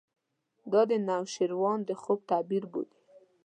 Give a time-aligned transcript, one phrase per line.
[0.71, 2.99] دا د نوشیروان د خوب تعبیر بولي.